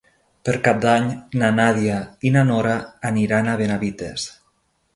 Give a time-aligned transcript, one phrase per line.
[0.47, 1.09] Per Cap d'Any
[1.41, 1.99] na Nàdia
[2.29, 2.73] i na Nora
[3.13, 4.29] aniran a Benavites.